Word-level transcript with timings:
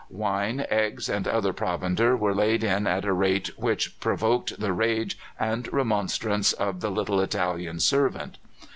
Wine, 0.09 0.65
eggs, 0.71 1.07
and 1.09 1.27
other 1.27 1.53
provender 1.53 2.17
were 2.17 2.33
laid 2.33 2.63
in 2.63 2.87
at 2.87 3.05
a 3.05 3.13
rate 3.13 3.51
which 3.55 3.99
provoked 3.99 4.59
the 4.59 4.73
rage 4.73 5.15
and 5.39 5.71
remonstrance 5.71 6.53
of 6.53 6.79
the 6.81 6.89
little 6.89 7.21
Italian 7.21 7.79
servant. 7.79 8.39